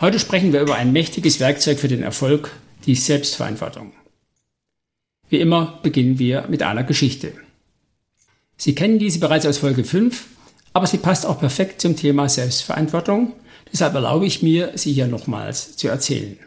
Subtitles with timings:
[0.00, 2.52] Heute sprechen wir über ein mächtiges Werkzeug für den Erfolg,
[2.86, 3.92] die Selbstverantwortung.
[5.28, 7.34] Wie immer beginnen wir mit einer Geschichte.
[8.56, 10.26] Sie kennen diese bereits aus Folge 5,
[10.72, 13.34] aber sie passt auch perfekt zum Thema Selbstverantwortung.
[13.70, 16.38] Deshalb erlaube ich mir, sie hier nochmals zu erzählen.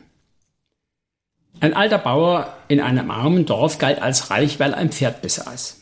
[1.59, 5.79] Ein alter Bauer in einem armen Dorf galt als reich, weil er ein Pferd besaß.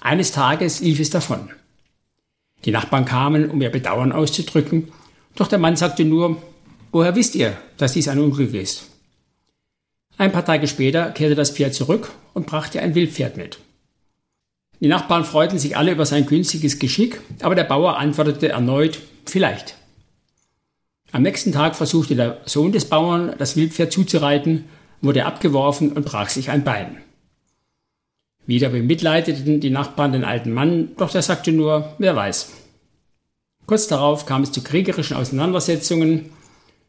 [0.00, 1.50] Eines Tages lief es davon.
[2.64, 4.92] Die Nachbarn kamen, um ihr Bedauern auszudrücken,
[5.34, 6.40] doch der Mann sagte nur,
[6.92, 8.86] woher wisst ihr, dass dies ein Unglück ist?
[10.16, 13.58] Ein paar Tage später kehrte das Pferd zurück und brachte ein Wildpferd mit.
[14.80, 19.76] Die Nachbarn freuten sich alle über sein günstiges Geschick, aber der Bauer antwortete erneut, vielleicht.
[21.10, 24.64] Am nächsten Tag versuchte der Sohn des Bauern, das Wildpferd zuzureiten,
[25.00, 26.98] wurde abgeworfen und brach sich ein Bein.
[28.46, 32.52] Wieder bemitleideten die Nachbarn den alten Mann, doch der sagte nur, wer weiß.
[33.66, 36.30] Kurz darauf kam es zu kriegerischen Auseinandersetzungen,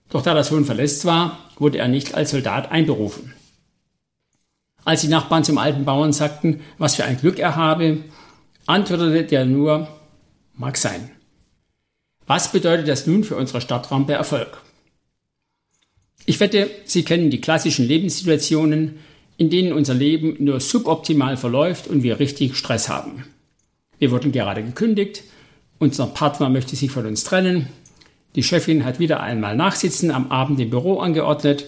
[0.10, 3.34] doch da der Sohn verletzt war, wurde er nicht als Soldat einberufen.
[4.86, 8.04] Als die Nachbarn zum alten Bauern sagten, was für ein Glück er habe,
[8.66, 9.88] antwortete der nur,
[10.56, 11.12] mag sein.
[12.26, 14.62] Was bedeutet das nun für unsere Stadtrampe Erfolg?
[16.26, 19.00] Ich wette, Sie kennen die klassischen Lebenssituationen,
[19.38, 23.26] in denen unser Leben nur suboptimal verläuft und wir richtig Stress haben.
[23.98, 25.24] Wir wurden gerade gekündigt,
[25.80, 27.68] unser Partner möchte sich von uns trennen,
[28.36, 31.66] die Chefin hat wieder einmal Nachsitzen am Abend im Büro angeordnet,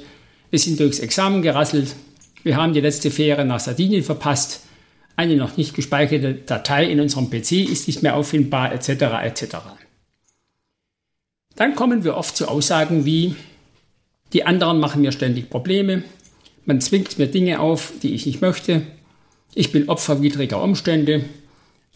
[0.50, 1.96] wir sind durchs Examen gerasselt,
[2.44, 4.62] wir haben die letzte Fähre nach Sardinien verpasst,
[5.16, 8.90] eine noch nicht gespeicherte Datei in unserem PC ist nicht mehr auffindbar, etc.
[9.24, 9.58] etc.
[11.56, 13.36] Dann kommen wir oft zu Aussagen wie,
[14.34, 16.04] die anderen machen mir ständig Probleme,
[16.66, 18.84] man zwingt mir Dinge auf, die ich nicht möchte.
[19.56, 21.26] Ich bin Opfer widriger Umstände.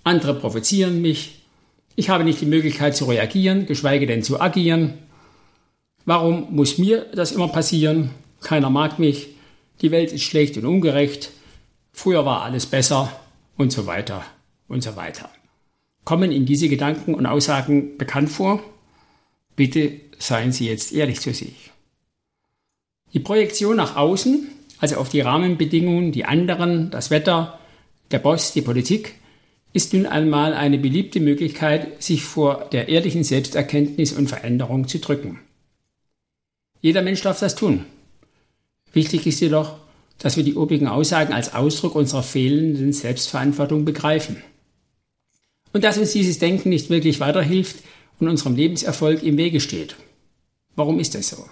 [0.04, 1.45] Andere provozieren mich.
[1.96, 4.96] Ich habe nicht die Möglichkeit zu reagieren, geschweige denn zu agieren.
[6.06, 8.12] Warum muss mir das immer passieren?
[8.42, 9.30] Keiner mag mich.
[9.82, 11.32] Die Welt ist schlecht und ungerecht.
[11.92, 13.12] Früher war alles besser
[13.58, 14.24] und so weiter
[14.68, 15.30] und so weiter.
[16.04, 18.62] Kommen Ihnen diese Gedanken und Aussagen bekannt vor?
[19.56, 21.72] Bitte seien Sie jetzt ehrlich zu sich.
[23.14, 27.60] Die Projektion nach außen also auf die Rahmenbedingungen, die anderen, das Wetter,
[28.12, 29.16] der Boss, die Politik,
[29.76, 35.40] ist nun einmal eine beliebte Möglichkeit, sich vor der ehrlichen Selbsterkenntnis und Veränderung zu drücken.
[36.82, 37.86] Jeder Mensch darf das tun.
[38.94, 39.78] Wichtig ist jedoch,
[40.18, 44.42] dass wir die obigen Aussagen als Ausdruck unserer fehlenden Selbstverantwortung begreifen.
[45.74, 47.84] Und dass uns dieses Denken nicht wirklich weiterhilft
[48.20, 49.98] und unserem Lebenserfolg im Wege steht.
[50.76, 51.46] Warum ist das so?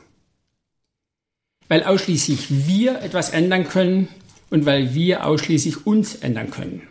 [1.73, 4.07] weil ausschließlich wir etwas ändern können
[4.49, 6.83] und weil wir ausschließlich uns ändern können.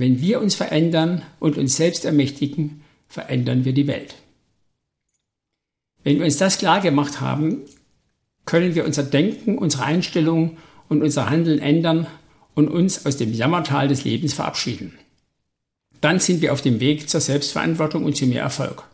[0.00, 4.14] Wenn wir uns verändern und uns selbst ermächtigen, verändern wir die Welt.
[6.04, 7.58] Wenn wir uns das klar gemacht haben,
[8.46, 10.56] können wir unser Denken, unsere Einstellung
[10.88, 12.06] und unser Handeln ändern
[12.54, 14.94] und uns aus dem Jammertal des Lebens verabschieden.
[16.00, 18.84] Dann sind wir auf dem Weg zur Selbstverantwortung und zu mehr Erfolg.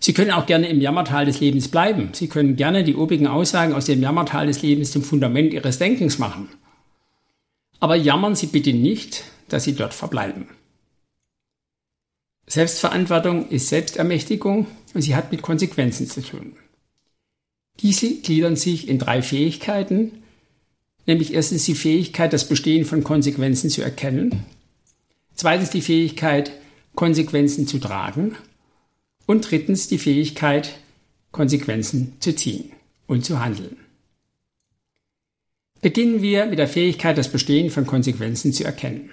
[0.00, 2.08] Sie können auch gerne im Jammertal des Lebens bleiben.
[2.14, 6.18] Sie können gerne die obigen Aussagen aus dem Jammertal des Lebens zum Fundament Ihres Denkens
[6.18, 6.48] machen.
[7.78, 10.48] Aber jammern Sie bitte nicht, dass Sie dort verbleiben.
[12.48, 16.54] Selbstverantwortung ist Selbstermächtigung und sie hat mit Konsequenzen zu tun.
[17.80, 20.22] Diese gliedern sich in drei Fähigkeiten,
[21.06, 24.46] nämlich erstens die Fähigkeit, das Bestehen von Konsequenzen zu erkennen,
[25.34, 26.52] zweitens die Fähigkeit,
[26.94, 28.34] Konsequenzen zu tragen
[29.26, 30.78] und drittens die Fähigkeit,
[31.30, 32.72] Konsequenzen zu ziehen
[33.06, 33.76] und zu handeln.
[35.82, 39.10] Beginnen wir mit der Fähigkeit, das Bestehen von Konsequenzen zu erkennen.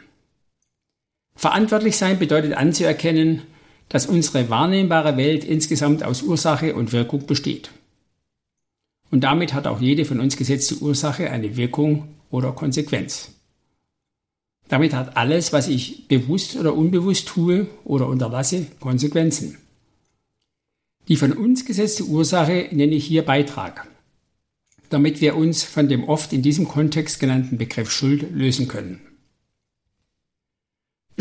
[1.35, 3.41] Verantwortlich sein bedeutet anzuerkennen,
[3.89, 7.71] dass unsere wahrnehmbare Welt insgesamt aus Ursache und Wirkung besteht.
[9.11, 13.31] Und damit hat auch jede von uns gesetzte Ursache eine Wirkung oder Konsequenz.
[14.67, 19.57] Damit hat alles, was ich bewusst oder unbewusst tue oder unterlasse, Konsequenzen.
[21.07, 23.87] Die von uns gesetzte Ursache nenne ich hier Beitrag,
[24.89, 29.01] damit wir uns von dem oft in diesem Kontext genannten Begriff Schuld lösen können.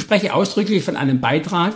[0.05, 1.73] Ich spreche ausdrücklich von einem Beitrag,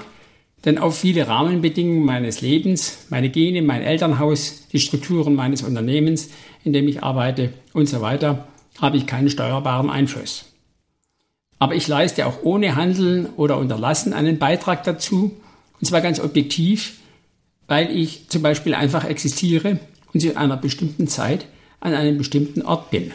[0.64, 6.30] Denn auf viele Rahmenbedingungen meines Lebens, meine Gene, mein Elternhaus, die Strukturen meines Unternehmens,
[6.64, 8.48] in dem ich arbeite und so weiter,
[8.80, 10.46] habe ich keinen steuerbaren Einfluss.
[11.60, 15.40] Aber ich leiste auch ohne Handeln oder Unterlassen einen Beitrag dazu,
[15.80, 16.98] und zwar ganz objektiv,
[17.68, 19.78] weil ich zum Beispiel einfach existiere
[20.12, 21.46] und zu einer bestimmten Zeit
[21.80, 23.12] an einem bestimmten Ort bin,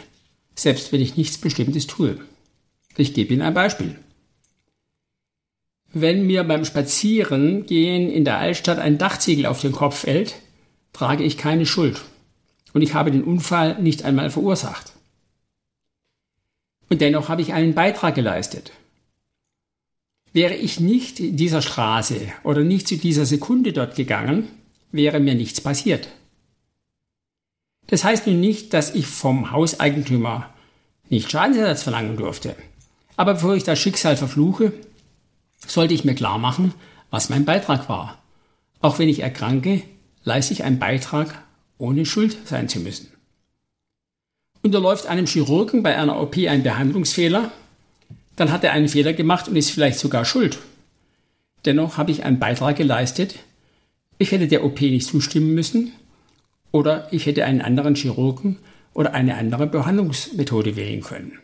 [0.54, 2.16] selbst wenn ich nichts Bestimmtes tue.
[2.96, 3.96] Ich gebe Ihnen ein Beispiel.
[5.96, 10.34] Wenn mir beim Spazierengehen in der Altstadt ein Dachziegel auf den Kopf fällt,
[10.92, 12.02] trage ich keine Schuld.
[12.72, 14.92] Und ich habe den Unfall nicht einmal verursacht.
[16.90, 18.72] Und dennoch habe ich einen Beitrag geleistet.
[20.32, 24.48] Wäre ich nicht in dieser Straße oder nicht zu dieser Sekunde dort gegangen,
[24.90, 26.08] wäre mir nichts passiert.
[27.86, 30.52] Das heißt nun nicht, dass ich vom Hauseigentümer
[31.08, 32.56] nicht Schadensersatz verlangen durfte.
[33.16, 34.72] Aber bevor ich das Schicksal verfluche,
[35.70, 36.74] sollte ich mir klar machen,
[37.10, 38.22] was mein Beitrag war.
[38.80, 39.82] Auch wenn ich erkranke,
[40.24, 41.42] leiste ich einen Beitrag,
[41.78, 43.08] ohne schuld sein zu müssen.
[44.62, 47.50] Unterläuft einem Chirurgen bei einer OP ein Behandlungsfehler,
[48.36, 50.58] dann hat er einen Fehler gemacht und ist vielleicht sogar schuld.
[51.64, 53.36] Dennoch habe ich einen Beitrag geleistet.
[54.18, 55.92] Ich hätte der OP nicht zustimmen müssen
[56.72, 58.58] oder ich hätte einen anderen Chirurgen
[58.92, 61.38] oder eine andere Behandlungsmethode wählen können.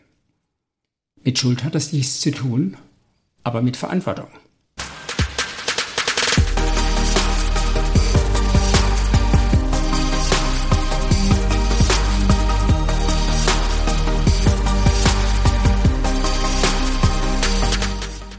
[1.23, 2.77] Mit Schuld hat das nichts zu tun,
[3.43, 4.27] aber mit Verantwortung.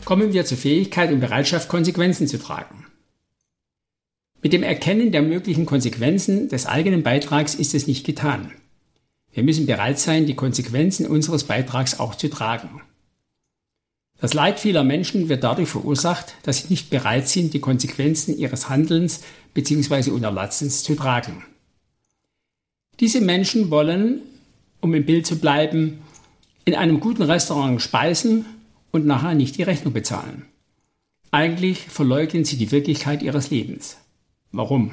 [0.04, 2.84] Kommen wir zur Fähigkeit und Bereitschaft, Konsequenzen zu tragen.
[4.42, 8.52] Mit dem Erkennen der möglichen Konsequenzen des eigenen Beitrags ist es nicht getan.
[9.32, 12.82] Wir müssen bereit sein, die Konsequenzen unseres Beitrags auch zu tragen.
[14.22, 18.68] Das Leid vieler Menschen wird dadurch verursacht, dass sie nicht bereit sind, die Konsequenzen ihres
[18.68, 19.22] Handelns
[19.52, 20.12] bzw.
[20.12, 21.44] Unterlassens zu tragen.
[23.00, 24.20] Diese Menschen wollen,
[24.80, 26.02] um im Bild zu bleiben,
[26.64, 28.44] in einem guten Restaurant speisen
[28.92, 30.44] und nachher nicht die Rechnung bezahlen.
[31.32, 33.96] Eigentlich verleugnen sie die Wirklichkeit ihres Lebens.
[34.52, 34.92] Warum?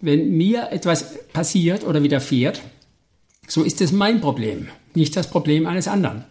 [0.00, 2.62] Wenn mir etwas passiert oder widerfährt,
[3.48, 6.24] so ist es mein Problem, nicht das Problem eines anderen.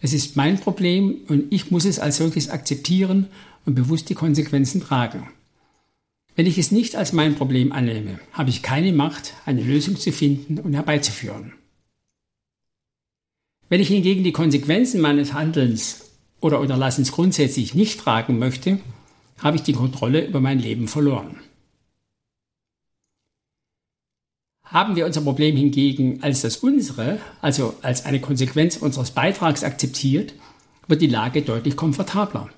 [0.00, 3.26] Es ist mein Problem und ich muss es als solches akzeptieren
[3.66, 5.28] und bewusst die Konsequenzen tragen.
[6.36, 10.12] Wenn ich es nicht als mein Problem annehme, habe ich keine Macht, eine Lösung zu
[10.12, 11.52] finden und herbeizuführen.
[13.68, 18.78] Wenn ich hingegen die Konsequenzen meines Handelns oder Unterlassens grundsätzlich nicht tragen möchte,
[19.38, 21.36] habe ich die Kontrolle über mein Leben verloren.
[24.70, 30.34] Haben wir unser Problem hingegen als das unsere, also als eine Konsequenz unseres Beitrags akzeptiert,
[30.86, 32.50] wird die Lage deutlich komfortabler.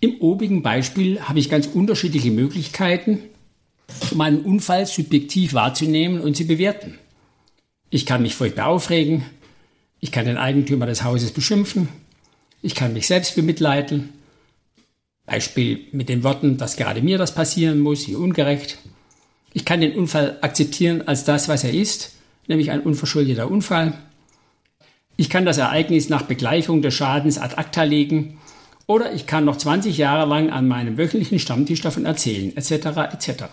[0.00, 3.20] Im obigen Beispiel habe ich ganz unterschiedliche Möglichkeiten,
[4.10, 6.98] um einen Unfall subjektiv wahrzunehmen und zu bewerten.
[7.88, 9.24] Ich kann mich furchtbar aufregen,
[10.00, 11.88] ich kann den Eigentümer des Hauses beschimpfen,
[12.60, 14.10] ich kann mich selbst bemitleiden,
[15.24, 18.78] Beispiel mit den Worten, dass gerade mir das passieren muss, wie ungerecht.
[19.52, 22.12] Ich kann den Unfall akzeptieren als das, was er ist,
[22.46, 23.94] nämlich ein unverschuldeter Unfall.
[25.16, 28.38] Ich kann das Ereignis nach Begleichung des Schadens ad acta legen
[28.86, 32.72] oder ich kann noch 20 Jahre lang an meinem wöchentlichen Stammtisch davon erzählen, etc.
[33.12, 33.44] etc.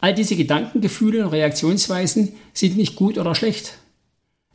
[0.00, 3.78] All diese Gedanken, Gefühle und Reaktionsweisen sind nicht gut oder schlecht.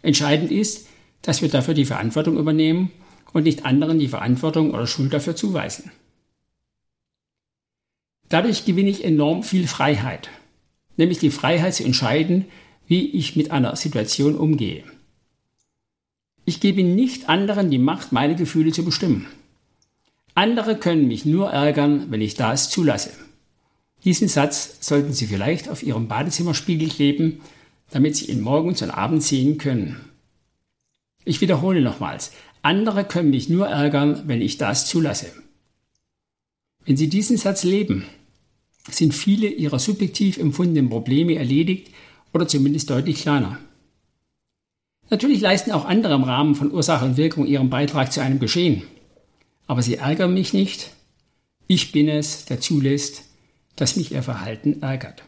[0.02, 0.88] Entscheidend ist,
[1.22, 2.92] dass wir dafür die Verantwortung übernehmen
[3.34, 5.92] und nicht anderen die Verantwortung oder Schuld dafür zuweisen.
[8.30, 10.30] Dadurch gewinne ich enorm viel Freiheit,
[10.98, 12.46] nämlich die Freiheit zu entscheiden,
[12.88, 14.84] wie ich mit einer Situation umgehe.
[16.46, 19.28] Ich gebe nicht anderen die Macht, meine Gefühle zu bestimmen.
[20.36, 23.12] Andere können mich nur ärgern, wenn ich das zulasse.
[24.04, 27.42] Diesen Satz sollten Sie vielleicht auf Ihrem Badezimmerspiegel kleben,
[27.90, 30.00] damit Sie ihn morgens und abends sehen können.
[31.24, 35.32] Ich wiederhole nochmals, andere können mich nur ärgern, wenn ich das zulasse.
[36.86, 38.06] Wenn Sie diesen Satz leben,
[38.90, 41.92] sind viele Ihrer subjektiv empfundenen Probleme erledigt
[42.34, 43.60] oder zumindest deutlich kleiner.
[45.10, 48.84] Natürlich leisten auch andere im Rahmen von Ursache und Wirkung ihren Beitrag zu einem Geschehen.
[49.68, 50.92] Aber sie ärgern mich nicht.
[51.68, 53.24] Ich bin es, der zulässt,
[53.76, 55.24] dass mich ihr Verhalten ärgert.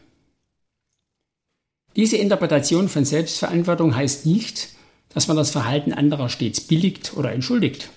[1.96, 4.70] Diese Interpretation von Selbstverantwortung heißt nicht,
[5.10, 7.90] dass man das Verhalten anderer stets billigt oder entschuldigt.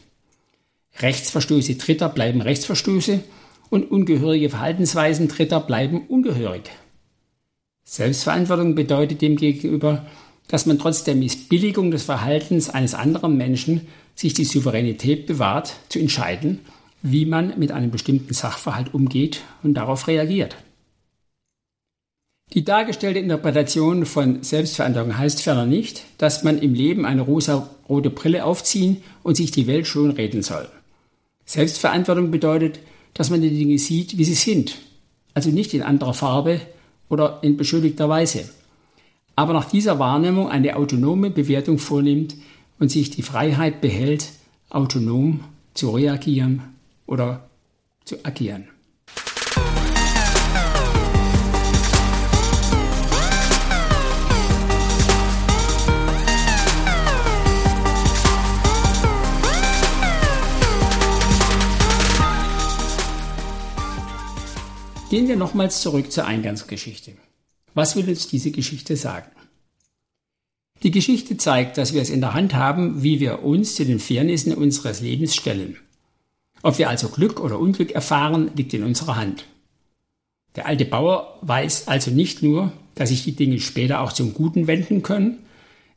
[0.99, 3.23] Rechtsverstöße Dritter bleiben Rechtsverstöße
[3.71, 6.69] und ungehörige Verhaltensweisen Dritter bleiben ungehörig.
[7.83, 10.05] Selbstverantwortung bedeutet demgegenüber,
[10.47, 15.97] dass man trotz der Missbilligung des Verhaltens eines anderen Menschen sich die Souveränität bewahrt, zu
[15.97, 16.59] entscheiden,
[17.01, 20.57] wie man mit einem bestimmten Sachverhalt umgeht und darauf reagiert.
[22.53, 28.43] Die dargestellte Interpretation von Selbstveränderung heißt ferner nicht, dass man im Leben eine rosa-rote Brille
[28.43, 30.67] aufziehen und sich die Welt schön reden soll.
[31.45, 32.79] Selbstverantwortung bedeutet,
[33.13, 34.77] dass man die Dinge sieht, wie sie sind,
[35.33, 36.61] also nicht in anderer Farbe
[37.09, 38.49] oder in beschuldigter Weise,
[39.35, 42.35] aber nach dieser Wahrnehmung eine autonome Bewertung vornimmt
[42.79, 44.29] und sich die Freiheit behält,
[44.69, 45.41] autonom
[45.73, 46.61] zu reagieren
[47.05, 47.49] oder
[48.05, 48.67] zu agieren.
[65.11, 67.11] Gehen wir nochmals zurück zur Eingangsgeschichte.
[67.73, 69.29] Was will uns diese Geschichte sagen?
[70.83, 73.99] Die Geschichte zeigt, dass wir es in der Hand haben, wie wir uns zu den
[73.99, 75.75] Fairnissen unseres Lebens stellen.
[76.61, 79.43] Ob wir also Glück oder Unglück erfahren, liegt in unserer Hand.
[80.55, 84.67] Der alte Bauer weiß also nicht nur, dass sich die Dinge später auch zum Guten
[84.67, 85.39] wenden können,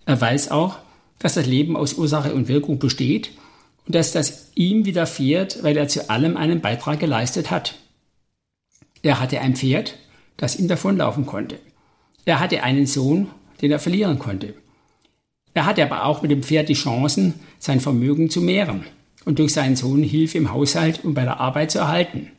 [0.07, 0.79] er weiß auch,
[1.21, 3.31] dass das Leben aus Ursache und Wirkung besteht
[3.87, 7.77] und dass das ihm widerfährt, weil er zu allem einen Beitrag geleistet hat.
[9.05, 9.99] Er hatte ein Pferd,
[10.39, 11.61] das ihm davonlaufen konnte.
[12.25, 13.29] Er hatte einen Sohn,
[13.61, 14.55] den er verlieren konnte.
[15.53, 18.87] Er hatte aber auch mit dem Pferd die Chancen, sein Vermögen zu mehren
[19.27, 22.33] und durch seinen Sohn Hilfe im Haushalt und bei der Arbeit zu erhalten.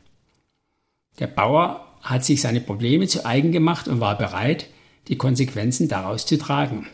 [1.19, 4.67] Der Bauer hat sich seine Probleme zu eigen gemacht und war bereit,
[5.07, 6.87] die Konsequenzen daraus zu tragen.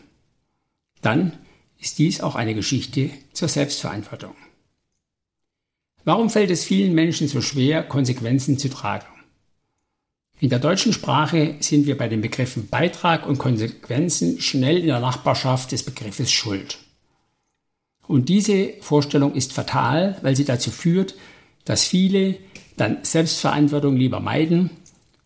[1.00, 1.32] Dann
[1.80, 4.34] ist dies auch eine Geschichte zur Selbstverantwortung.
[6.04, 9.06] Warum fällt es vielen Menschen so schwer, Konsequenzen zu tragen?
[10.42, 14.98] In der deutschen Sprache sind wir bei den Begriffen Beitrag und Konsequenzen schnell in der
[14.98, 16.78] Nachbarschaft des Begriffes Schuld.
[18.08, 21.14] Und diese Vorstellung ist fatal, weil sie dazu führt,
[21.64, 22.38] dass viele
[22.76, 24.70] dann Selbstverantwortung lieber meiden,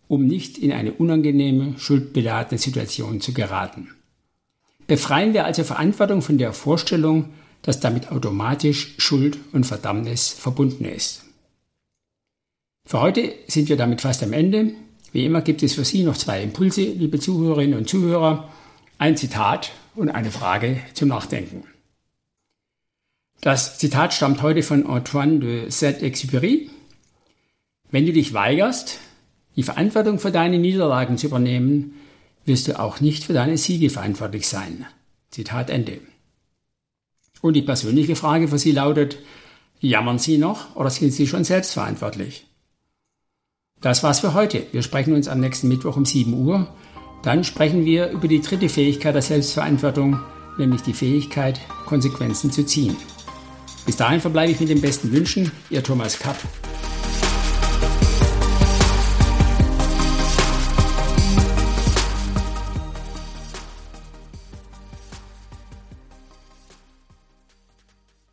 [0.07, 3.89] um nicht in eine unangenehme, schuldbeladene Situation zu geraten.
[4.85, 7.33] Befreien wir also Verantwortung von der Vorstellung,
[7.63, 11.23] dass damit automatisch Schuld und Verdammnis verbunden ist.
[12.85, 14.75] Für heute sind wir damit fast am Ende.
[15.17, 18.49] Wie immer gibt es für Sie noch zwei Impulse, liebe Zuhörerinnen und Zuhörer,
[18.99, 21.63] ein Zitat und eine Frage zum Nachdenken.
[23.41, 26.69] Das Zitat stammt heute von Antoine de Saint-Exupéry.
[27.89, 28.99] Wenn du dich weigerst,
[29.55, 31.95] die Verantwortung für deine Niederlagen zu übernehmen,
[32.45, 34.85] wirst du auch nicht für deine Siege verantwortlich sein.
[35.31, 35.99] Zitat Ende.
[37.41, 39.17] Und die persönliche Frage für Sie lautet,
[39.79, 42.46] jammern Sie noch oder sind Sie schon selbst verantwortlich?
[43.81, 44.65] Das war's für heute.
[44.71, 46.67] Wir sprechen uns am nächsten Mittwoch um 7 Uhr.
[47.21, 50.19] Dann sprechen wir über die dritte Fähigkeit der Selbstverantwortung,
[50.57, 52.95] nämlich die Fähigkeit, Konsequenzen zu ziehen.
[53.85, 55.51] Bis dahin verbleibe ich mit den besten Wünschen.
[55.69, 56.37] Ihr Thomas Kapp.